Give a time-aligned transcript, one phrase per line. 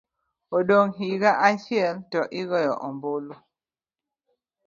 [0.57, 3.33] odong' higa achiel to igoyo ombulu.